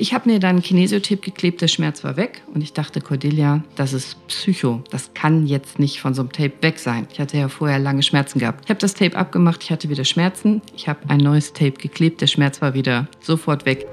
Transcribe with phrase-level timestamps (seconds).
[0.00, 3.64] Ich habe mir dann einen Kinesiotape geklebt, der Schmerz war weg und ich dachte, Cordelia,
[3.74, 4.84] das ist Psycho.
[4.90, 7.08] Das kann jetzt nicht von so einem Tape weg sein.
[7.12, 8.60] Ich hatte ja vorher lange Schmerzen gehabt.
[8.64, 10.62] Ich habe das Tape abgemacht, ich hatte wieder Schmerzen.
[10.76, 13.88] Ich habe ein neues Tape geklebt, der Schmerz war wieder sofort weg.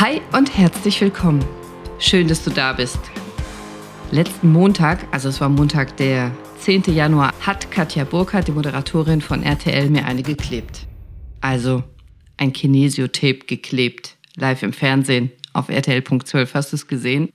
[0.00, 1.44] Hi und herzlich willkommen.
[2.00, 2.98] Schön, dass du da bist.
[4.10, 6.92] Letzten Montag, also es war Montag, der 10.
[6.92, 10.88] Januar, hat Katja Burkhardt, die Moderatorin von RTL, mir eine geklebt.
[11.40, 11.84] Also
[12.42, 14.16] ein Kinesiotape geklebt.
[14.36, 16.54] Live im Fernsehen auf RTL.12.
[16.54, 17.28] Hast du es gesehen?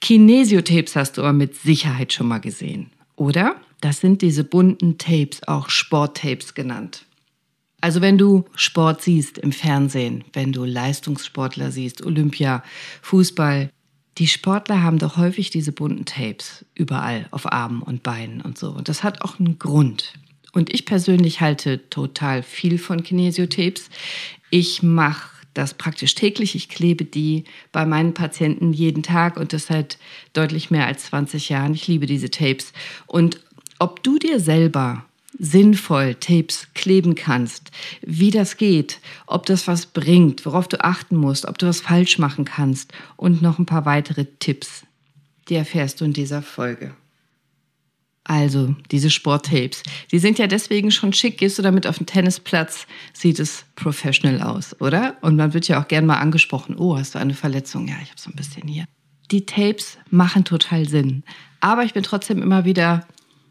[0.00, 3.56] Kinesiotapes hast du aber mit Sicherheit schon mal gesehen, oder?
[3.80, 7.04] Das sind diese bunten Tapes, auch Sporttapes genannt.
[7.82, 12.62] Also wenn du Sport siehst im Fernsehen, wenn du Leistungssportler siehst, Olympia,
[13.02, 13.70] Fußball,
[14.16, 18.70] die Sportler haben doch häufig diese bunten Tapes überall auf Armen und Beinen und so.
[18.70, 20.14] Und das hat auch einen Grund.
[20.56, 23.90] Und ich persönlich halte total viel von Kinesiotapes.
[24.50, 26.54] Ich mache das praktisch täglich.
[26.54, 29.98] Ich klebe die bei meinen Patienten jeden Tag und das seit
[30.32, 31.74] deutlich mehr als 20 Jahren.
[31.74, 32.72] Ich liebe diese Tapes.
[33.06, 33.40] Und
[33.78, 35.04] ob du dir selber
[35.38, 41.46] sinnvoll Tapes kleben kannst, wie das geht, ob das was bringt, worauf du achten musst,
[41.46, 44.84] ob du was falsch machen kannst und noch ein paar weitere Tipps,
[45.48, 46.94] die erfährst du in dieser Folge.
[48.28, 49.84] Also, diese Sporttapes.
[50.10, 51.38] Die sind ja deswegen schon schick.
[51.38, 55.16] Gehst du damit auf den Tennisplatz, sieht es professional aus, oder?
[55.20, 56.74] Und man wird ja auch gern mal angesprochen.
[56.76, 57.86] Oh, hast du eine Verletzung?
[57.86, 58.86] Ja, ich habe so ein bisschen hier.
[59.30, 61.22] Die Tapes machen total Sinn.
[61.60, 63.06] Aber ich bin trotzdem immer wieder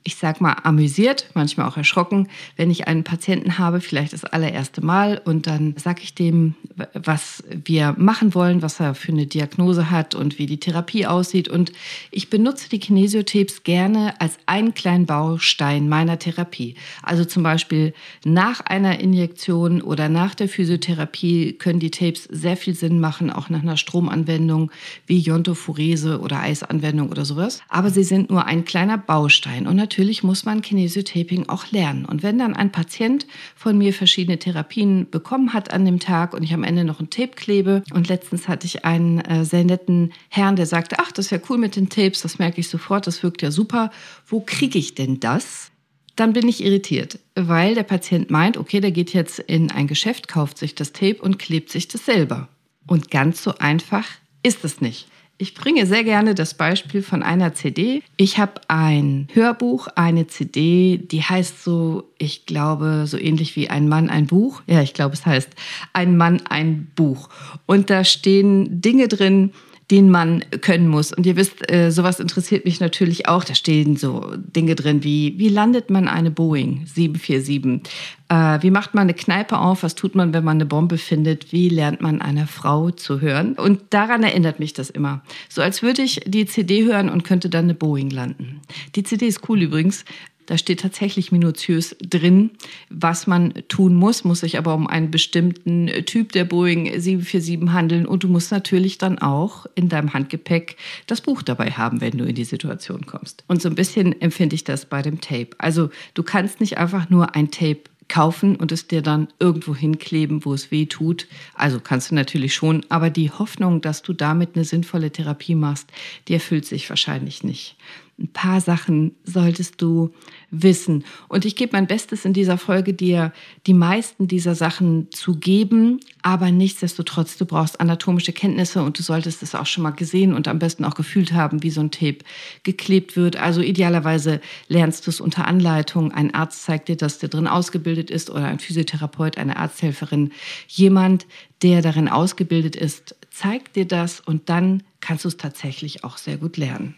[0.07, 4.85] ich sag mal, amüsiert, manchmal auch erschrocken, wenn ich einen Patienten habe, vielleicht das allererste
[4.85, 6.53] Mal, und dann sage ich dem,
[6.93, 11.47] was wir machen wollen, was er für eine Diagnose hat und wie die Therapie aussieht.
[11.47, 11.71] Und
[12.11, 16.75] ich benutze die Kinesiotapes gerne als einen kleinen Baustein meiner Therapie.
[17.01, 22.75] Also zum Beispiel nach einer Injektion oder nach der Physiotherapie können die Tapes sehr viel
[22.75, 24.71] Sinn machen, auch nach einer Stromanwendung
[25.07, 27.63] wie Jontophorese oder Eisanwendung oder sowas.
[27.69, 29.65] Aber sie sind nur ein kleiner Baustein.
[29.65, 32.03] Und natürlich natürlich muss man Kinesiotaping auch lernen.
[32.03, 33.25] Und wenn dann ein Patient
[33.55, 37.09] von mir verschiedene Therapien bekommen hat an dem Tag und ich am Ende noch ein
[37.09, 41.27] Tape klebe und letztens hatte ich einen äh, sehr netten Herrn, der sagte, ach, das
[41.27, 43.89] ist ja cool mit den Tapes, das merke ich sofort, das wirkt ja super.
[44.27, 45.71] Wo kriege ich denn das?
[46.17, 50.27] Dann bin ich irritiert, weil der Patient meint, okay, der geht jetzt in ein Geschäft,
[50.27, 52.49] kauft sich das Tape und klebt sich das selber.
[52.85, 54.05] Und ganz so einfach
[54.43, 55.07] ist es nicht.
[55.37, 58.01] Ich bringe sehr gerne das Beispiel von einer CD.
[58.15, 63.89] Ich habe ein Hörbuch, eine CD, die heißt so, ich glaube, so ähnlich wie ein
[63.89, 64.61] Mann, ein Buch.
[64.65, 65.49] Ja, ich glaube, es heißt
[65.91, 67.27] ein Mann, ein Buch.
[67.65, 69.51] Und da stehen Dinge drin,
[69.91, 71.13] den man können muss.
[71.13, 73.43] Und ihr wisst, äh, sowas interessiert mich natürlich auch.
[73.43, 77.81] Da stehen so Dinge drin wie, wie landet man eine Boeing 747?
[78.27, 79.83] Äh, wie macht man eine Kneipe auf?
[79.83, 81.51] Was tut man, wenn man eine Bombe findet?
[81.51, 83.53] Wie lernt man eine Frau zu hören?
[83.53, 85.21] Und daran erinnert mich das immer.
[85.49, 88.61] So als würde ich die CD hören und könnte dann eine Boeing landen.
[88.95, 90.03] Die CD ist cool übrigens.
[90.45, 92.51] Da steht tatsächlich minutiös drin,
[92.89, 98.05] was man tun muss, muss sich aber um einen bestimmten Typ der Boeing 747 handeln
[98.05, 102.25] und du musst natürlich dann auch in deinem Handgepäck das Buch dabei haben, wenn du
[102.25, 103.43] in die Situation kommst.
[103.47, 105.49] Und so ein bisschen empfinde ich das bei dem Tape.
[105.57, 110.45] Also du kannst nicht einfach nur ein Tape kaufen und es dir dann irgendwo hinkleben,
[110.45, 111.27] wo es weh tut.
[111.55, 115.89] Also kannst du natürlich schon, aber die Hoffnung, dass du damit eine sinnvolle Therapie machst,
[116.27, 117.75] die erfüllt sich wahrscheinlich nicht
[118.17, 120.13] ein paar Sachen solltest du
[120.49, 121.03] wissen.
[121.27, 123.33] Und ich gebe mein Bestes in dieser Folge, dir
[123.67, 129.43] die meisten dieser Sachen zu geben, aber nichtsdestotrotz, du brauchst anatomische Kenntnisse und du solltest
[129.43, 132.19] es auch schon mal gesehen und am besten auch gefühlt haben, wie so ein Tape
[132.63, 133.35] geklebt wird.
[133.35, 134.39] Also idealerweise
[134.69, 136.13] lernst du es unter Anleitung.
[136.13, 140.31] Ein Arzt zeigt dir, dass der drin ausgebildet ist oder ein Physiotherapeut, eine Arzthelferin.
[140.67, 141.27] Jemand,
[141.61, 146.37] der darin ausgebildet ist, zeigt dir das und dann kannst du es tatsächlich auch sehr
[146.37, 146.95] gut lernen.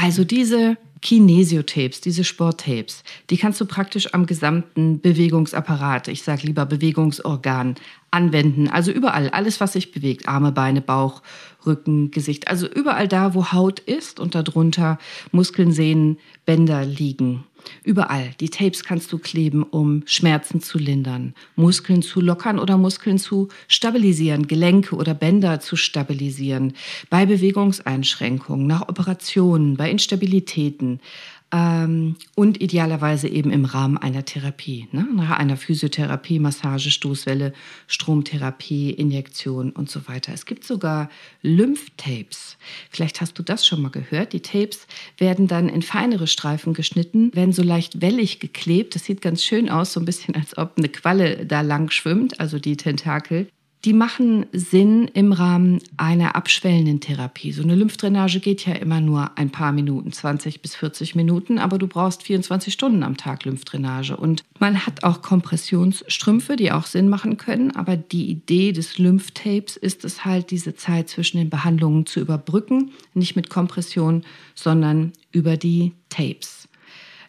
[0.00, 6.66] Also diese Kinesiotapes, diese Sporttapes, die kannst du praktisch am gesamten Bewegungsapparat, ich sage lieber
[6.66, 7.74] Bewegungsorgan,
[8.12, 8.68] anwenden.
[8.68, 11.20] Also überall, alles, was sich bewegt, Arme, Beine, Bauch,
[11.66, 12.46] Rücken, Gesicht.
[12.46, 15.00] Also überall da, wo Haut ist und darunter
[15.32, 17.44] Muskeln, Sehnen, Bänder liegen.
[17.84, 18.30] Überall.
[18.40, 23.48] Die Tapes kannst du kleben, um Schmerzen zu lindern, Muskeln zu lockern oder Muskeln zu
[23.66, 26.74] stabilisieren, Gelenke oder Bänder zu stabilisieren,
[27.10, 31.00] bei Bewegungseinschränkungen, nach Operationen, bei Instabilitäten.
[31.50, 35.06] Ähm, und idealerweise eben im Rahmen einer Therapie, ne?
[35.14, 37.54] nach einer Physiotherapie, Massage, Stoßwelle,
[37.86, 40.32] Stromtherapie, Injektion und so weiter.
[40.34, 41.08] Es gibt sogar
[41.42, 42.58] Lymphtapes.
[42.90, 44.34] Vielleicht hast du das schon mal gehört.
[44.34, 44.86] Die Tapes
[45.16, 48.94] werden dann in feinere Streifen geschnitten, werden so leicht wellig geklebt.
[48.94, 52.40] Das sieht ganz schön aus, so ein bisschen als ob eine Qualle da lang schwimmt,
[52.40, 53.48] also die Tentakel
[53.84, 57.52] die machen Sinn im Rahmen einer abschwellenden Therapie.
[57.52, 61.78] So eine Lymphdrainage geht ja immer nur ein paar Minuten, 20 bis 40 Minuten, aber
[61.78, 64.16] du brauchst 24 Stunden am Tag Lymphdrainage.
[64.16, 69.76] Und man hat auch Kompressionsstrümpfe, die auch Sinn machen können, aber die Idee des Lymphtapes
[69.76, 74.24] ist es halt, diese Zeit zwischen den Behandlungen zu überbrücken, nicht mit Kompression,
[74.56, 76.68] sondern über die Tapes.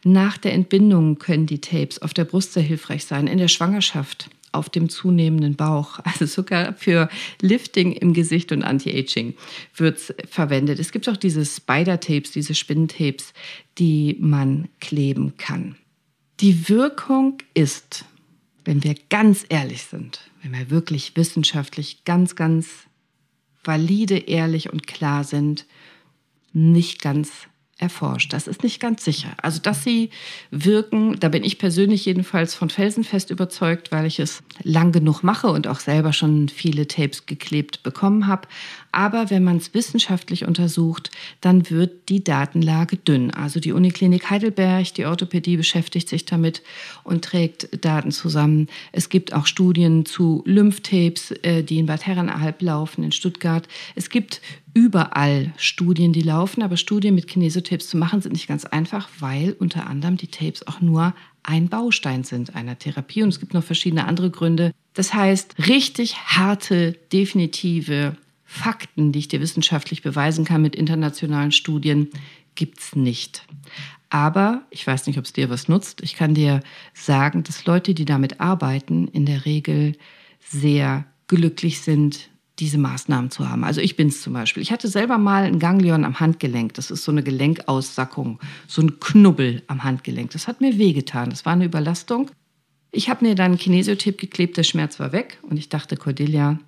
[0.04, 4.30] Nach der Entbindung können die Tapes auf der Brust sehr hilfreich sein, in der Schwangerschaft
[4.51, 6.00] auf dem zunehmenden Bauch.
[6.04, 7.10] Also sogar für
[7.42, 9.36] Lifting im Gesicht und Anti-Aging
[9.75, 10.80] wird es verwendet.
[10.80, 13.34] Es gibt auch diese Spider-Tapes, diese Spinnentapes,
[13.78, 15.75] die man kleben kann.
[16.40, 18.06] Die Wirkung ist,
[18.66, 22.68] wenn wir ganz ehrlich sind, wenn wir wirklich wissenschaftlich ganz, ganz
[23.63, 25.66] valide, ehrlich und klar sind,
[26.54, 27.49] nicht ganz
[27.80, 28.34] erforscht.
[28.34, 29.30] Das ist nicht ganz sicher.
[29.42, 30.10] Also, dass sie
[30.52, 35.48] wirken, da bin ich persönlich jedenfalls von felsenfest überzeugt, weil ich es lang genug mache
[35.48, 38.48] und auch selber schon viele Tapes geklebt bekommen habe.
[38.92, 41.12] Aber wenn man es wissenschaftlich untersucht,
[41.42, 43.31] dann wird die Datenlage dünn.
[43.31, 46.62] Also die Uniklinik Heidelberg, die Orthopädie beschäftigt sich damit
[47.04, 48.68] und trägt Daten zusammen.
[48.92, 53.68] Es gibt auch Studien zu Lymphtapes, äh, die in Bad Herrenalb laufen, in Stuttgart.
[53.96, 54.42] Es gibt
[54.74, 59.56] überall Studien, die laufen, aber Studien mit Kinesiotapes zu machen sind nicht ganz einfach, weil
[59.60, 61.13] unter anderem die Tapes auch nur
[61.44, 64.71] ein Baustein sind einer Therapie und es gibt noch verschiedene andere Gründe.
[64.94, 72.10] Das heißt, richtig harte, definitive Fakten, die ich dir wissenschaftlich beweisen kann mit internationalen Studien,
[72.56, 73.45] gibt es nicht.
[74.10, 76.01] Aber ich weiß nicht, ob es dir was nutzt.
[76.01, 76.62] Ich kann dir
[76.94, 79.95] sagen, dass Leute, die damit arbeiten, in der Regel
[80.39, 82.30] sehr glücklich sind,
[82.60, 83.64] diese Maßnahmen zu haben.
[83.64, 84.62] Also ich bin es zum Beispiel.
[84.62, 86.74] Ich hatte selber mal ein Ganglion am Handgelenk.
[86.74, 90.32] Das ist so eine Gelenkausssackung, so ein Knubbel am Handgelenk.
[90.32, 91.30] Das hat mir wehgetan.
[91.30, 92.32] Das war eine Überlastung.
[92.92, 96.60] Ich habe mir dann einen Kinesiotip geklebt, der Schmerz war weg und ich dachte, Cordelia,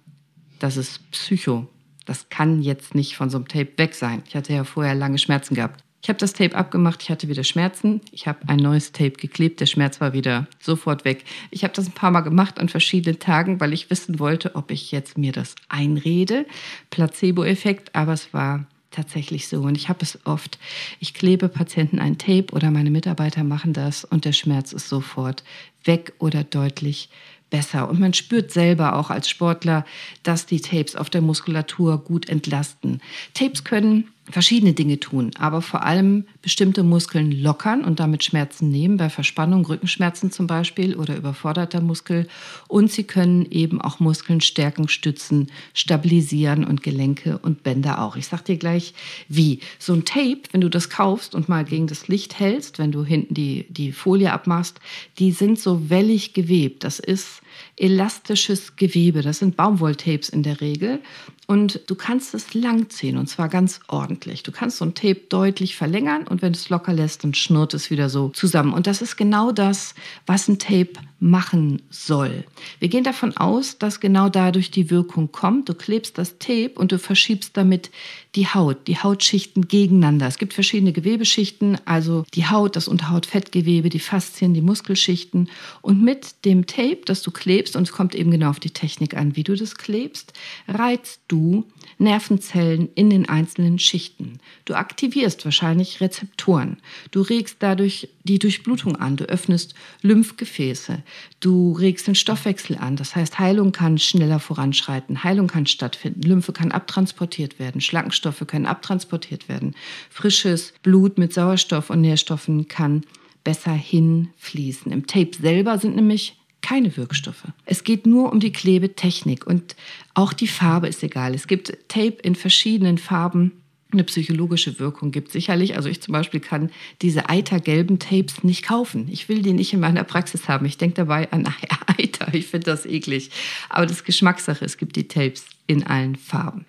[0.59, 1.67] das ist Psycho.
[2.05, 4.21] Das kann jetzt nicht von so einem Tape weg sein.
[4.27, 5.83] Ich hatte ja vorher lange Schmerzen gehabt.
[6.01, 8.01] Ich habe das Tape abgemacht, ich hatte wieder Schmerzen.
[8.11, 11.23] Ich habe ein neues Tape geklebt, der Schmerz war wieder sofort weg.
[11.51, 14.71] Ich habe das ein paar Mal gemacht an verschiedenen Tagen, weil ich wissen wollte, ob
[14.71, 16.47] ich jetzt mir das einrede.
[16.89, 19.61] Placebo-Effekt, aber es war tatsächlich so.
[19.61, 20.57] Und ich habe es oft.
[20.99, 25.43] Ich klebe Patienten ein Tape oder meine Mitarbeiter machen das und der Schmerz ist sofort
[25.83, 27.09] weg oder deutlich
[27.51, 27.89] besser.
[27.89, 29.85] Und man spürt selber auch als Sportler,
[30.23, 33.01] dass die Tapes auf der Muskulatur gut entlasten.
[33.35, 38.97] Tapes können verschiedene Dinge tun, aber vor allem bestimmte Muskeln lockern und damit Schmerzen nehmen,
[38.97, 42.27] bei Verspannung, Rückenschmerzen zum Beispiel oder überforderter Muskel.
[42.67, 48.15] Und sie können eben auch Muskeln stärken, stützen, stabilisieren und Gelenke und Bänder auch.
[48.15, 48.93] Ich sag dir gleich,
[49.27, 49.59] wie.
[49.79, 53.03] So ein Tape, wenn du das kaufst und mal gegen das Licht hältst, wenn du
[53.03, 54.79] hinten die, die Folie abmachst,
[55.19, 56.83] die sind so wellig gewebt.
[56.83, 57.41] Das ist
[57.77, 59.21] elastisches Gewebe.
[59.21, 60.99] Das sind Baumwolltapes in der Regel.
[61.47, 64.20] Und du kannst es langziehen und zwar ganz ordentlich.
[64.25, 67.73] Du kannst so ein Tape deutlich verlängern und wenn du es locker lässt, dann schnurrt
[67.73, 68.73] es wieder so zusammen.
[68.73, 69.95] Und das ist genau das,
[70.25, 72.43] was ein Tape machen soll.
[72.79, 75.69] Wir gehen davon aus, dass genau dadurch die Wirkung kommt.
[75.69, 77.91] Du klebst das Tape und du verschiebst damit
[78.33, 80.25] die Haut, die Hautschichten gegeneinander.
[80.25, 85.49] Es gibt verschiedene Gewebeschichten, also die Haut, das Unterhautfettgewebe, die Faszien, die Muskelschichten.
[85.81, 89.15] Und mit dem Tape, das du klebst, und es kommt eben genau auf die Technik
[89.15, 90.33] an, wie du das klebst,
[90.67, 91.65] reizt du
[91.99, 94.39] Nervenzellen in den einzelnen Schichten.
[94.65, 96.77] Du aktivierst wahrscheinlich Rezeptoren.
[97.11, 99.17] Du regst dadurch die Durchblutung an.
[99.17, 101.03] Du öffnest Lymphgefäße.
[101.39, 102.95] Du regst den Stoffwechsel an.
[102.95, 105.23] Das heißt, Heilung kann schneller voranschreiten.
[105.23, 106.21] Heilung kann stattfinden.
[106.21, 107.81] Lymphe kann abtransportiert werden.
[107.81, 109.75] Schlankenstoffe können abtransportiert werden.
[110.09, 113.03] Frisches Blut mit Sauerstoff und Nährstoffen kann
[113.43, 114.91] besser hinfließen.
[114.91, 117.47] Im Tape selber sind nämlich keine Wirkstoffe.
[117.65, 119.75] Es geht nur um die Klebetechnik und
[120.13, 121.33] auch die Farbe ist egal.
[121.33, 123.60] Es gibt Tape in verschiedenen Farben.
[123.91, 125.75] Eine psychologische Wirkung gibt sicherlich.
[125.75, 126.71] Also ich zum Beispiel kann
[127.01, 129.07] diese eitergelben Tapes nicht kaufen.
[129.11, 130.65] Ich will die nicht in meiner Praxis haben.
[130.65, 131.47] Ich denke dabei an
[131.97, 132.33] Eiter.
[132.33, 133.31] Ich finde das eklig.
[133.69, 134.63] Aber das ist Geschmackssache.
[134.63, 136.65] Es gibt die Tapes in allen Farben.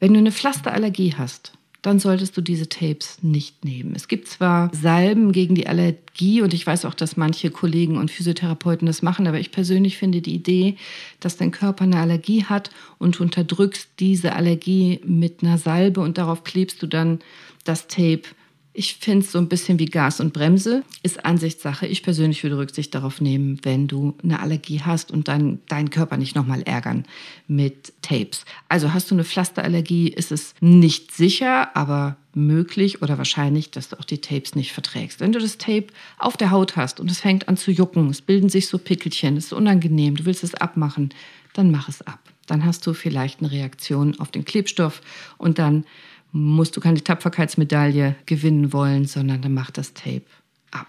[0.00, 3.94] Wenn du eine Pflasterallergie hast, dann solltest du diese Tapes nicht nehmen.
[3.94, 8.10] Es gibt zwar Salben gegen die Allergie und ich weiß auch, dass manche Kollegen und
[8.10, 10.76] Physiotherapeuten das machen, aber ich persönlich finde die Idee,
[11.20, 16.18] dass dein Körper eine Allergie hat und du unterdrückst diese Allergie mit einer Salbe und
[16.18, 17.20] darauf klebst du dann
[17.64, 18.22] das Tape
[18.78, 21.88] Ich finde es so ein bisschen wie Gas und Bremse, ist Ansichtssache.
[21.88, 26.16] Ich persönlich würde Rücksicht darauf nehmen, wenn du eine Allergie hast und dann deinen Körper
[26.16, 27.04] nicht nochmal ärgern
[27.48, 28.44] mit Tapes.
[28.68, 33.98] Also hast du eine Pflasterallergie, ist es nicht sicher, aber möglich oder wahrscheinlich, dass du
[33.98, 35.18] auch die Tapes nicht verträgst.
[35.18, 38.22] Wenn du das Tape auf der Haut hast und es fängt an zu jucken, es
[38.22, 41.12] bilden sich so Pickelchen, es ist unangenehm, du willst es abmachen,
[41.52, 42.20] dann mach es ab.
[42.46, 45.02] Dann hast du vielleicht eine Reaktion auf den Klebstoff
[45.36, 45.84] und dann
[46.32, 50.26] musst du keine Tapferkeitsmedaille gewinnen wollen, sondern dann mach das Tape
[50.70, 50.88] ab.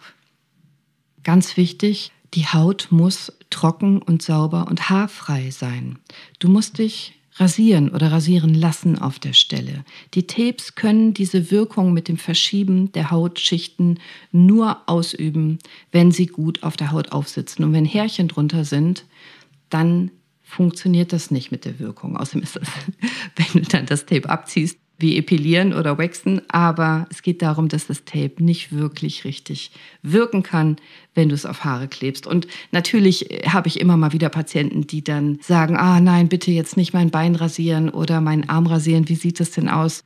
[1.23, 5.99] Ganz wichtig, die Haut muss trocken und sauber und haarfrei sein.
[6.39, 9.85] Du musst dich rasieren oder rasieren lassen auf der Stelle.
[10.13, 13.99] Die Tapes können diese Wirkung mit dem Verschieben der Hautschichten
[14.31, 15.59] nur ausüben,
[15.91, 17.63] wenn sie gut auf der Haut aufsitzen.
[17.63, 19.05] Und wenn Härchen drunter sind,
[19.69, 20.11] dann
[20.43, 22.17] funktioniert das nicht mit der Wirkung.
[22.17, 22.67] Außerdem ist das,
[23.35, 27.87] wenn du dann das Tape abziehst, wie epilieren oder waxen, aber es geht darum, dass
[27.87, 29.71] das Tape nicht wirklich richtig
[30.03, 30.75] wirken kann,
[31.15, 32.27] wenn du es auf Haare klebst.
[32.27, 36.77] Und natürlich habe ich immer mal wieder Patienten, die dann sagen, ah nein, bitte jetzt
[36.77, 40.03] nicht mein Bein rasieren oder meinen Arm rasieren, wie sieht das denn aus?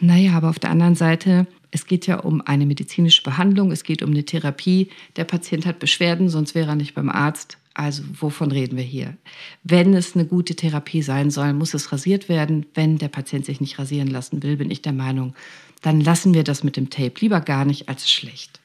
[0.00, 4.02] Naja, aber auf der anderen Seite, es geht ja um eine medizinische Behandlung, es geht
[4.02, 4.88] um eine Therapie.
[5.16, 7.58] Der Patient hat Beschwerden, sonst wäre er nicht beim Arzt.
[7.80, 9.16] Also wovon reden wir hier?
[9.64, 12.66] Wenn es eine gute Therapie sein soll, muss es rasiert werden.
[12.74, 15.34] Wenn der Patient sich nicht rasieren lassen will, bin ich der Meinung,
[15.80, 18.60] dann lassen wir das mit dem Tape lieber gar nicht als schlecht.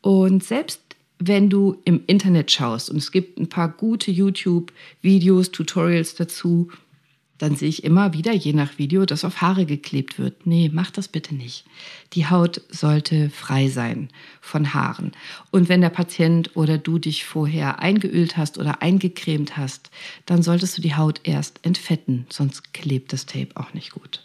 [0.00, 0.80] Und selbst
[1.20, 6.68] wenn du im Internet schaust und es gibt ein paar gute YouTube-Videos, Tutorials dazu,
[7.38, 10.46] dann sehe ich immer wieder, je nach Video, dass auf Haare geklebt wird.
[10.46, 11.64] Nee, mach das bitte nicht.
[12.12, 14.08] Die Haut sollte frei sein
[14.40, 15.12] von Haaren.
[15.50, 19.90] Und wenn der Patient oder du dich vorher eingeölt hast oder eingecremt hast,
[20.26, 24.24] dann solltest du die Haut erst entfetten, sonst klebt das Tape auch nicht gut.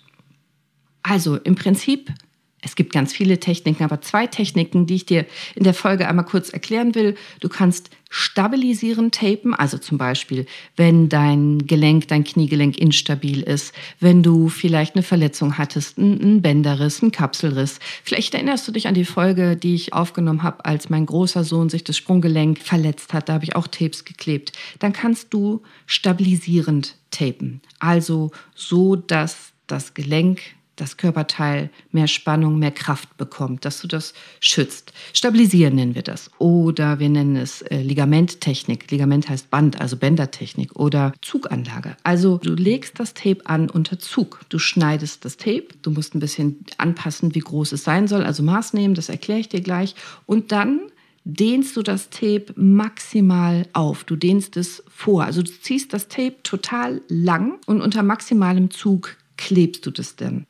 [1.03, 2.11] Also im Prinzip
[2.63, 6.25] es gibt ganz viele Techniken, aber zwei Techniken, die ich dir in der Folge einmal
[6.25, 7.15] kurz erklären will.
[7.41, 14.21] Du kannst stabilisieren tapen, also zum Beispiel, wenn dein Gelenk, dein Kniegelenk instabil ist, wenn
[14.21, 17.79] du vielleicht eine Verletzung hattest, einen Bänderriss, einen Kapselriss.
[18.03, 21.69] Vielleicht erinnerst du dich an die Folge, die ich aufgenommen habe, als mein großer Sohn
[21.69, 23.29] sich das Sprunggelenk verletzt hat.
[23.29, 24.51] Da habe ich auch Tapes geklebt.
[24.79, 30.41] Dann kannst du stabilisierend tapen, also so, dass das Gelenk
[30.75, 34.91] das Körperteil mehr Spannung, mehr Kraft bekommt, dass du das schützt.
[35.13, 36.31] Stabilisieren nennen wir das.
[36.39, 38.89] Oder wir nennen es äh, Ligamenttechnik.
[38.89, 41.95] Ligament heißt Band, also Bändertechnik oder Zuganlage.
[42.03, 44.41] Also du legst das Tape an unter Zug.
[44.49, 45.67] Du schneidest das Tape.
[45.81, 48.23] Du musst ein bisschen anpassen, wie groß es sein soll.
[48.23, 49.95] Also Maß nehmen, das erkläre ich dir gleich.
[50.25, 50.81] Und dann
[51.23, 54.03] dehnst du das Tape maximal auf.
[54.03, 55.23] Du dehnst es vor.
[55.23, 60.45] Also du ziehst das Tape total lang und unter maximalem Zug klebst du das dann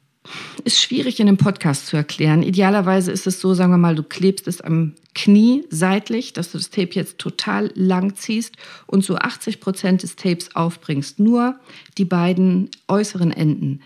[0.64, 2.44] ist schwierig in einem Podcast zu erklären.
[2.44, 6.58] Idealerweise ist es so, sagen wir mal, du klebst es am Knie seitlich, dass du
[6.58, 8.56] das Tape jetzt total lang ziehst
[8.88, 11.20] und so 80 Prozent des Tapes aufbringst.
[11.20, 11.60] Nur
[11.98, 13.82] die beiden äußeren Enden,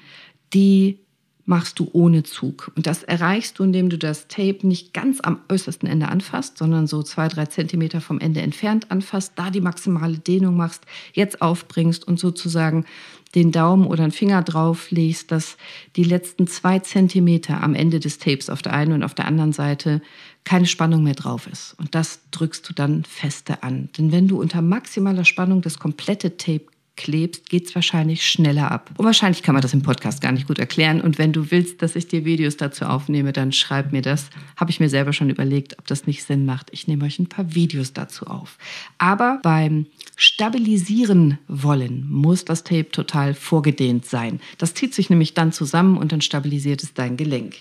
[0.53, 0.99] die
[1.47, 2.71] machst du ohne Zug.
[2.75, 6.87] Und das erreichst du, indem du das Tape nicht ganz am äußersten Ende anfasst, sondern
[6.87, 12.05] so zwei, drei Zentimeter vom Ende entfernt anfasst, da die maximale Dehnung machst, jetzt aufbringst
[12.05, 12.85] und sozusagen
[13.33, 15.57] den Daumen oder einen Finger drauf legst, dass
[15.95, 19.53] die letzten zwei Zentimeter am Ende des Tapes auf der einen und auf der anderen
[19.53, 20.01] Seite
[20.43, 21.75] keine Spannung mehr drauf ist.
[21.77, 23.89] Und das drückst du dann feste an.
[23.97, 26.65] Denn wenn du unter maximaler Spannung das komplette Tape
[26.97, 28.91] klebst, geht es wahrscheinlich schneller ab.
[28.97, 30.99] Und wahrscheinlich kann man das im Podcast gar nicht gut erklären.
[30.99, 34.29] Und wenn du willst, dass ich dir Videos dazu aufnehme, dann schreib mir das.
[34.57, 36.69] Habe ich mir selber schon überlegt, ob das nicht Sinn macht.
[36.71, 38.57] Ich nehme euch ein paar Videos dazu auf.
[38.97, 39.85] Aber beim
[40.17, 44.41] Stabilisieren wollen muss das Tape total vorgedehnt sein.
[44.57, 47.55] Das zieht sich nämlich dann zusammen und dann stabilisiert es dein Gelenk.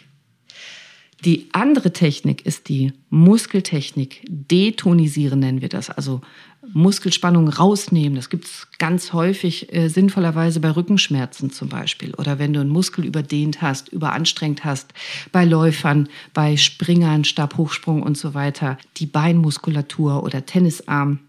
[1.24, 4.22] Die andere Technik ist die Muskeltechnik.
[4.28, 5.88] Detonisieren nennen wir das.
[5.88, 6.20] Also
[6.72, 8.16] Muskelspannung rausnehmen.
[8.16, 12.14] Das gibt es ganz häufig äh, sinnvollerweise bei Rückenschmerzen zum Beispiel.
[12.14, 14.92] Oder wenn du einen Muskel überdehnt hast, überanstrengt hast,
[15.32, 21.20] bei Läufern, bei Springern, Stabhochsprung und so weiter, die Beinmuskulatur oder Tennisarm.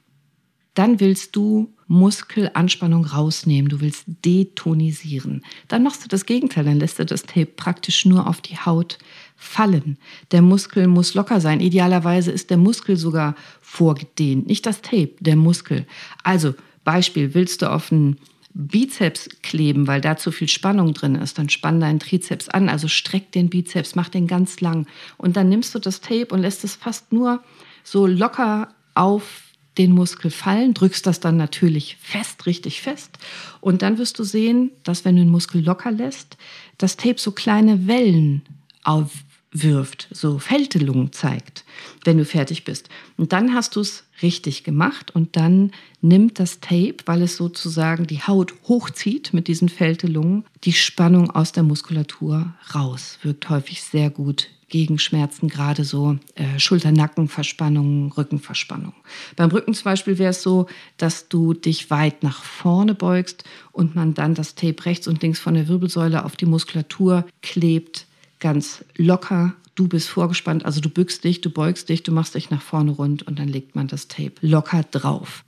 [0.74, 5.44] Dann willst du Muskelanspannung rausnehmen, du willst detonisieren.
[5.68, 9.00] Dann machst du das Gegenteil, dann lässt du das Tape praktisch nur auf die Haut
[9.38, 9.98] fallen.
[10.32, 11.62] Der Muskel muss locker sein.
[11.62, 15.86] Idealerweise ist der Muskel sogar vorgedehnt, nicht das Tape, der Muskel.
[16.24, 18.18] Also Beispiel, willst du auf einen
[18.58, 22.88] Bizeps kleben, weil da zu viel Spannung drin ist, dann spann deinen Trizeps an, also
[22.88, 26.64] streck den Bizeps, mach den ganz lang und dann nimmst du das Tape und lässt
[26.64, 27.44] es fast nur
[27.84, 29.44] so locker auf
[29.78, 33.20] den Muskel fallen, drückst das dann natürlich fest, richtig fest
[33.62, 36.36] und dann wirst du sehen, dass wenn du den Muskel locker lässt,
[36.80, 38.42] das Tape so kleine Wellen
[38.84, 39.12] auf,
[39.52, 41.64] wirft, so Fältelungen zeigt,
[42.04, 42.90] wenn du fertig bist.
[43.16, 48.08] Und dann hast du es richtig gemacht und dann nimmt das Tape, weil es sozusagen
[48.08, 53.20] die Haut hochzieht mit diesen Fältelungen, die Spannung aus der Muskulatur raus.
[53.22, 58.96] Wirkt häufig sehr gut gegen Schmerzen, gerade so äh, Schulter-Nackenverspannungen, Rückenverspannungen.
[59.38, 63.96] Beim Rücken zum Beispiel wäre es so, dass du dich weit nach vorne beugst und
[63.96, 68.07] man dann das Tape rechts und links von der Wirbelsäule auf die Muskulatur klebt,
[68.40, 69.54] ganz locker.
[69.76, 72.92] Du bist vorgespannt, also du bückst dich, du beugst dich, du machst dich nach vorne
[72.92, 75.44] rund und dann legt man das Tape locker drauf.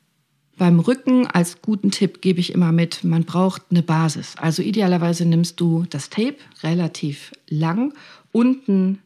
[0.58, 4.36] Beim Rücken als guten Tipp gebe ich immer mit, man braucht eine Basis.
[4.36, 7.94] Also idealerweise nimmst du das Tape relativ lang,
[8.32, 9.00] unten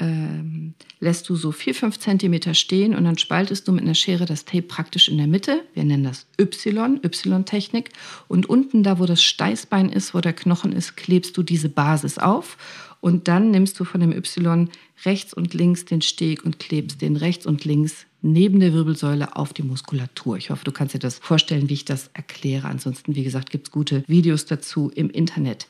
[0.00, 4.24] ähm, lässt du so 4, 5 Zentimeter stehen und dann spaltest du mit einer Schere
[4.24, 5.62] das Tape praktisch in der Mitte.
[5.74, 7.90] Wir nennen das Y, Y-Technik.
[8.26, 12.18] Und unten, da wo das Steißbein ist, wo der Knochen ist, klebst du diese Basis
[12.18, 12.56] auf.
[13.00, 14.68] Und dann nimmst du von dem Y
[15.04, 19.54] rechts und links den Steg und klebst den rechts und links neben der Wirbelsäule auf
[19.54, 20.36] die Muskulatur.
[20.36, 22.68] Ich hoffe, du kannst dir das vorstellen, wie ich das erkläre.
[22.68, 25.66] Ansonsten, wie gesagt, gibt es gute Videos dazu im Internet.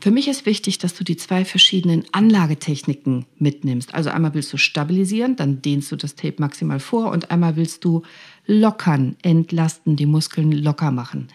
[0.00, 3.94] Für mich ist wichtig, dass du die zwei verschiedenen Anlagetechniken mitnimmst.
[3.94, 7.84] Also einmal willst du stabilisieren, dann dehnst du das Tape maximal vor und einmal willst
[7.84, 8.02] du
[8.46, 11.28] lockern, entlasten, die Muskeln locker machen.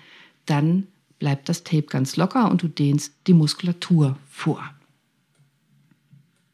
[0.46, 4.64] Dann bleibt das Tape ganz locker und du dehnst die Muskulatur vor.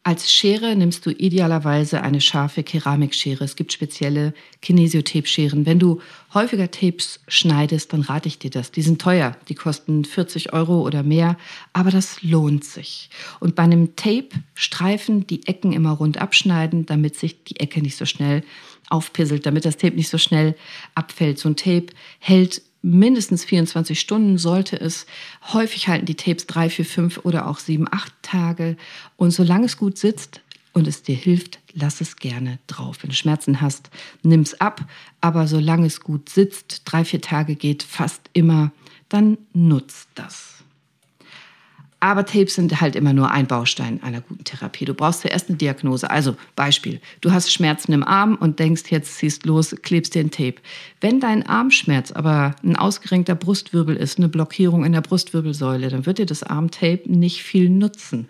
[0.08, 3.44] Als Schere nimmst du idealerweise eine scharfe Keramikschere.
[3.44, 5.66] Es gibt spezielle Kinesiotape-Scheren.
[5.66, 6.00] Wenn du
[6.32, 8.70] häufiger Tapes schneidest, dann rate ich dir das.
[8.70, 11.38] Die sind teuer, die kosten 40 Euro oder mehr,
[11.74, 13.10] aber das lohnt sich.
[13.40, 18.06] Und bei einem Tape-Streifen die Ecken immer rund abschneiden, damit sich die Ecke nicht so
[18.06, 18.44] schnell
[18.92, 20.56] aufpisselt, damit das Tape nicht so schnell
[20.94, 21.40] abfällt.
[21.40, 21.88] So ein Tape
[22.20, 25.08] hält mindestens 24 Stunden sollte es.
[25.54, 28.78] Häufig halten die Tapes drei, vier, fünf oder auch sieben, acht Tage.
[29.18, 32.98] Und solange es gut sitzt und es dir hilft, lass es gerne drauf.
[33.02, 33.90] Wenn du Schmerzen hast,
[34.22, 34.86] nimm es ab.
[35.20, 38.72] Aber solange es gut sitzt, drei, vier Tage geht fast immer,
[39.10, 40.65] dann nutzt das.
[42.06, 44.86] Aber Tapes sind halt immer nur ein Baustein einer guten Therapie.
[44.86, 46.08] Du brauchst zuerst eine Diagnose.
[46.08, 50.30] Also Beispiel, du hast Schmerzen im Arm und denkst, jetzt ziehst los, klebst dir ein
[50.30, 50.58] Tape.
[51.02, 56.20] Wenn dein Armschmerz aber ein ausgerenkter Brustwirbel ist, eine Blockierung in der Brustwirbelsäule, dann wird
[56.20, 58.28] dir das Armtape nicht viel nutzen.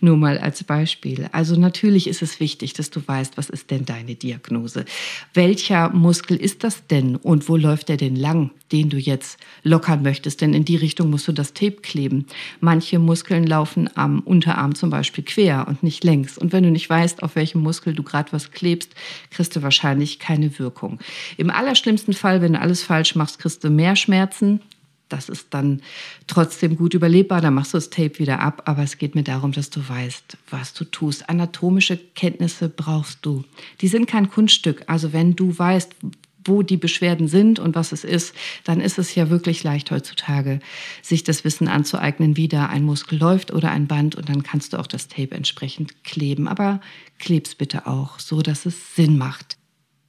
[0.00, 1.28] Nur mal als Beispiel.
[1.30, 4.86] Also natürlich ist es wichtig, dass du weißt, was ist denn deine Diagnose?
[5.34, 10.00] Welcher Muskel ist das denn und wo läuft der denn lang, den du jetzt lockern
[10.02, 10.40] möchtest?
[10.40, 12.24] Denn in die Richtung musst du das Tape kleben.
[12.60, 16.38] Manche Muskeln Muskeln laufen am Unterarm zum Beispiel quer und nicht längs.
[16.38, 18.94] Und wenn du nicht weißt, auf welchem Muskel du gerade was klebst,
[19.30, 21.00] kriegst du wahrscheinlich keine Wirkung.
[21.36, 24.60] Im allerschlimmsten Fall, wenn du alles falsch machst, kriegst du mehr Schmerzen.
[25.08, 25.82] Das ist dann
[26.28, 27.40] trotzdem gut überlebbar.
[27.40, 28.62] Dann machst du das Tape wieder ab.
[28.66, 31.28] Aber es geht mir darum, dass du weißt, was du tust.
[31.28, 33.42] Anatomische Kenntnisse brauchst du.
[33.80, 34.84] Die sind kein Kunststück.
[34.86, 35.96] Also wenn du weißt,
[36.44, 40.60] wo die Beschwerden sind und was es ist, dann ist es ja wirklich leicht heutzutage,
[41.02, 44.72] sich das Wissen anzueignen, wie da ein Muskel läuft oder ein Band und dann kannst
[44.72, 46.48] du auch das Tape entsprechend kleben.
[46.48, 46.80] Aber
[47.18, 49.57] kleb's bitte auch, so dass es Sinn macht.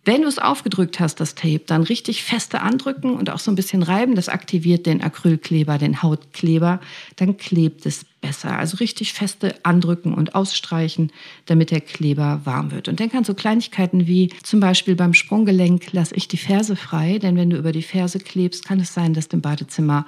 [0.05, 3.55] Wenn du es aufgedrückt hast, das Tape, dann richtig feste andrücken und auch so ein
[3.55, 4.15] bisschen reiben.
[4.15, 6.79] Das aktiviert den Acrylkleber, den Hautkleber.
[7.17, 8.57] Dann klebt es besser.
[8.57, 11.11] Also richtig feste andrücken und ausstreichen,
[11.45, 12.87] damit der Kleber warm wird.
[12.87, 17.19] Und denk an so Kleinigkeiten wie zum Beispiel beim Sprunggelenk lasse ich die Ferse frei.
[17.19, 20.05] Denn wenn du über die Ferse klebst, kann es sein, dass dem Badezimmer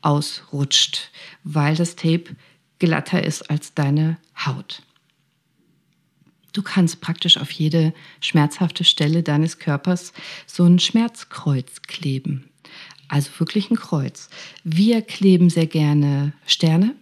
[0.00, 1.10] ausrutscht,
[1.44, 2.24] weil das Tape
[2.78, 4.82] glatter ist als deine Haut.
[6.54, 10.12] Du kannst praktisch auf jede schmerzhafte Stelle deines Körpers
[10.46, 12.48] so ein Schmerzkreuz kleben.
[13.08, 14.30] Also wirklich ein Kreuz.
[14.62, 16.94] Wir kleben sehr gerne Sterne.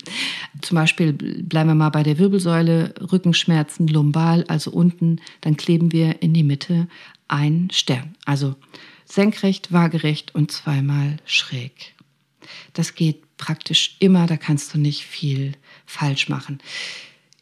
[0.60, 5.20] Zum Beispiel bleiben wir mal bei der Wirbelsäule, Rückenschmerzen, lumbal, also unten.
[5.40, 6.88] Dann kleben wir in die Mitte
[7.28, 8.16] einen Stern.
[8.24, 8.56] Also
[9.04, 11.94] senkrecht, waagerecht und zweimal schräg.
[12.72, 15.52] Das geht praktisch immer, da kannst du nicht viel
[15.86, 16.58] falsch machen.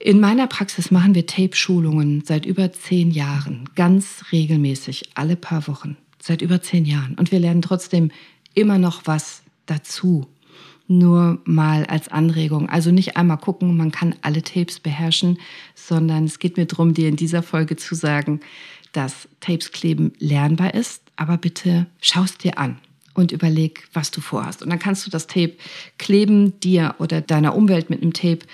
[0.01, 5.97] In meiner Praxis machen wir Tape-Schulungen seit über zehn Jahren, ganz regelmäßig, alle paar Wochen,
[6.23, 7.17] seit über zehn Jahren.
[7.19, 8.13] Und wir lernen trotzdem
[8.55, 10.29] immer noch was dazu.
[10.87, 12.69] Nur mal als Anregung.
[12.69, 15.39] Also nicht einmal gucken, man kann alle Tapes beherrschen,
[15.75, 18.41] sondern es geht mir darum, dir in dieser Folge zu sagen,
[18.93, 22.79] dass Tapes kleben lernbar ist, aber bitte schaust dir an
[23.15, 24.63] und überleg, was du vorhast.
[24.63, 25.55] Und dann kannst du das Tape
[25.99, 28.47] kleben, dir oder deiner Umwelt mit einem Tape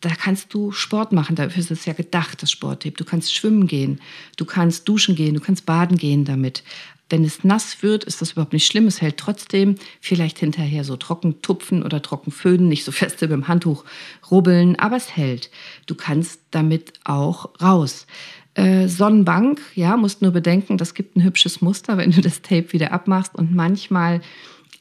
[0.00, 1.36] da kannst du Sport machen.
[1.36, 2.96] Dafür ist es ja gedacht, das Sporttape.
[2.96, 4.00] Du kannst schwimmen gehen,
[4.36, 6.62] du kannst duschen gehen, du kannst baden gehen damit.
[7.10, 8.86] Wenn es nass wird, ist das überhaupt nicht schlimm.
[8.86, 9.74] Es hält trotzdem.
[10.00, 13.84] Vielleicht hinterher so trocken tupfen oder trocken föhnen, nicht so feste mit dem Handtuch
[14.30, 15.50] rubbeln, aber es hält.
[15.86, 18.06] Du kannst damit auch raus.
[18.54, 22.72] Äh, Sonnenbank, ja, musst nur bedenken, das gibt ein hübsches Muster, wenn du das Tape
[22.72, 23.34] wieder abmachst.
[23.34, 24.20] Und manchmal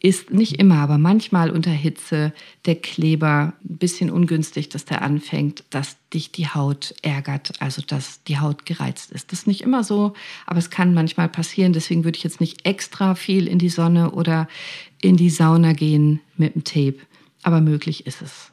[0.01, 2.33] ist nicht immer, aber manchmal unter Hitze
[2.65, 8.23] der Kleber ein bisschen ungünstig, dass der anfängt, dass dich die Haut ärgert, also dass
[8.23, 9.31] die Haut gereizt ist.
[9.31, 10.13] Das ist nicht immer so,
[10.45, 11.73] aber es kann manchmal passieren.
[11.73, 14.47] Deswegen würde ich jetzt nicht extra viel in die Sonne oder
[15.01, 16.99] in die Sauna gehen mit dem Tape,
[17.43, 18.51] aber möglich ist es.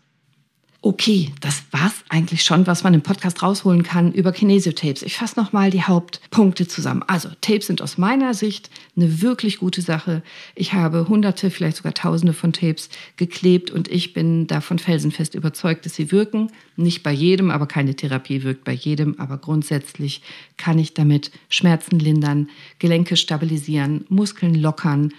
[0.83, 5.03] Okay, das war's eigentlich schon, was man im Podcast rausholen kann über Kinesiotapes.
[5.03, 7.03] Ich fasse nochmal die Hauptpunkte zusammen.
[7.07, 10.23] Also, Tapes sind aus meiner Sicht eine wirklich gute Sache.
[10.55, 15.87] Ich habe hunderte, vielleicht sogar tausende von Tapes geklebt und ich bin davon felsenfest überzeugt,
[15.87, 16.53] dass sie wirken.
[16.77, 19.19] Nicht bei jedem, aber keine Therapie wirkt bei jedem.
[19.19, 20.23] Aber grundsätzlich
[20.57, 25.13] kann ich damit Schmerzen lindern, Gelenke stabilisieren, Muskeln lockern,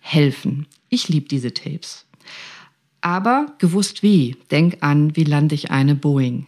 [0.00, 0.66] helfen.
[0.90, 2.04] Ich liebe diese Tapes.
[3.00, 4.36] Aber gewusst wie.
[4.50, 6.46] Denk an, wie lande ich eine Boeing?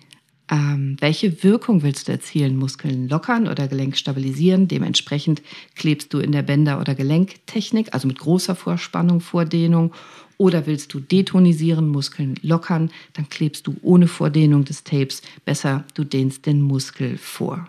[0.50, 2.56] Ähm, welche Wirkung willst du erzielen?
[2.56, 4.66] Muskeln lockern oder Gelenk stabilisieren?
[4.66, 5.42] Dementsprechend
[5.76, 9.92] klebst du in der Bänder- oder Gelenktechnik, also mit großer Vorspannung, Vordehnung.
[10.38, 12.90] Oder willst du detonisieren, Muskeln lockern?
[13.12, 15.22] Dann klebst du ohne Vordehnung des Tapes.
[15.44, 17.68] Besser, du dehnst den Muskel vor.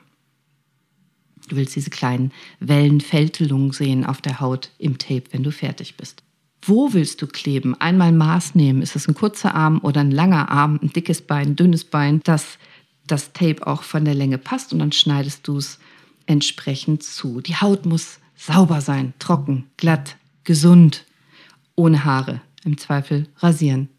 [1.50, 6.24] Du willst diese kleinen Wellenfältelungen sehen auf der Haut im Tape, wenn du fertig bist.
[6.64, 7.80] Wo willst du kleben?
[7.80, 8.82] Einmal Maß nehmen.
[8.82, 12.22] Ist es ein kurzer Arm oder ein langer Arm, ein dickes Bein, ein dünnes Bein,
[12.24, 12.58] dass
[13.08, 15.80] das Tape auch von der Länge passt und dann schneidest du es
[16.28, 17.42] entsprechend zu.
[17.42, 21.06] Die Haut muss sauber sein, trocken, glatt, gesund,
[21.76, 22.42] ohne Haare.
[22.64, 23.90] Im Zweifel rasieren.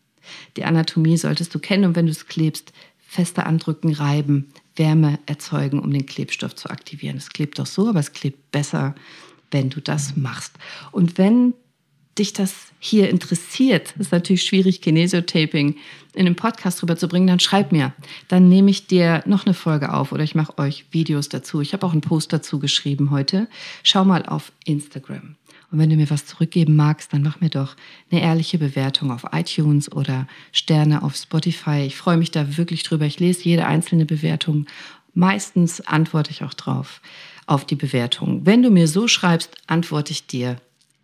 [0.56, 2.72] Die Anatomie solltest du kennen und wenn du es klebst,
[3.08, 7.16] fester andrücken, reiben, Wärme erzeugen, um den Klebstoff zu aktivieren.
[7.16, 8.94] Es klebt doch so, aber es klebt besser,
[9.50, 10.54] wenn du das machst.
[10.92, 11.54] Und wenn
[12.18, 15.76] dich das hier interessiert, ist natürlich schwierig, Kinesiotaping
[16.14, 17.92] in einem Podcast rüberzubringen, dann schreib mir.
[18.28, 21.60] Dann nehme ich dir noch eine Folge auf oder ich mache euch Videos dazu.
[21.60, 23.48] Ich habe auch einen Post dazu geschrieben heute.
[23.82, 25.36] Schau mal auf Instagram.
[25.70, 27.76] Und wenn du mir was zurückgeben magst, dann mach mir doch
[28.10, 31.84] eine ehrliche Bewertung auf iTunes oder Sterne auf Spotify.
[31.86, 33.06] Ich freue mich da wirklich drüber.
[33.06, 34.66] Ich lese jede einzelne Bewertung.
[35.14, 37.00] Meistens antworte ich auch drauf
[37.46, 38.44] auf die Bewertung.
[38.44, 40.58] Wenn du mir so schreibst, antworte ich dir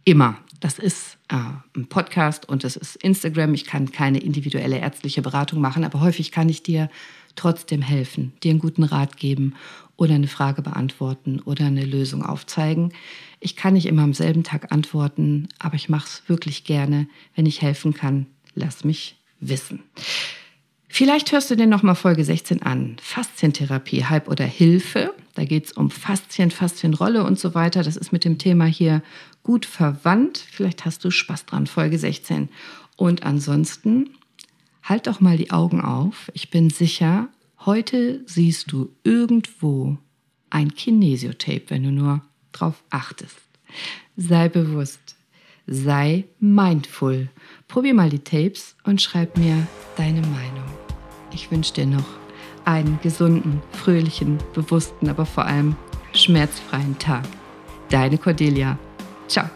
[0.05, 0.37] immer.
[0.61, 1.37] Das ist äh,
[1.77, 3.55] ein Podcast und das ist Instagram.
[3.55, 6.91] Ich kann keine individuelle ärztliche Beratung machen, aber häufig kann ich dir
[7.37, 9.55] trotzdem helfen, dir einen guten Rat geben
[9.97, 12.93] oder eine Frage beantworten oder eine Lösung aufzeigen.
[13.41, 17.09] Ich kann nicht immer am selben Tag antworten, aber ich mache es wirklich gerne.
[17.37, 19.83] Wenn ich helfen kann, lass mich wissen.
[20.89, 22.97] Vielleicht hörst du dir nochmal Folge 16 an.
[23.01, 25.15] Faszientherapie, Halb oder Hilfe.
[25.39, 27.85] Da geht es um Faszien, Faszienrolle und so weiter.
[27.85, 29.05] Das ist mit dem Thema hier
[29.45, 30.37] gut verwandt.
[30.37, 32.49] Vielleicht hast du Spaß dran, Folge 16.
[32.97, 34.11] Und ansonsten
[34.83, 36.29] halt doch mal die Augen auf.
[36.35, 37.29] Ich bin sicher,
[37.65, 39.97] heute siehst du irgendwo
[40.51, 42.21] ein Kinesiotape, wenn du nur
[42.51, 43.39] drauf achtest.
[44.17, 45.15] Sei bewusst,
[45.69, 47.29] sei mindful.
[47.69, 50.67] Probier mal die Tapes und schreib mir deine Meinung.
[51.33, 52.18] Ich wünsche dir noch
[52.69, 55.75] einen gesunden, fröhlichen, bewussten, aber vor allem
[56.13, 57.25] schmerzfreien Tag.
[57.89, 58.79] Deine Cordelia.
[59.27, 59.49] Ciao.